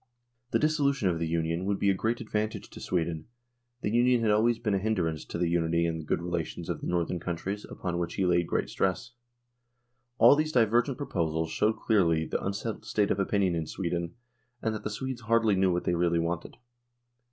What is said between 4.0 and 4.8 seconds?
had always been a